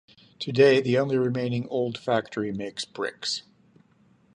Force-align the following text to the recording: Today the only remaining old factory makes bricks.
Today 0.39 0.81
the 0.81 0.97
only 0.97 1.15
remaining 1.15 1.67
old 1.67 1.95
factory 1.95 2.51
makes 2.51 2.85
bricks. 2.85 3.43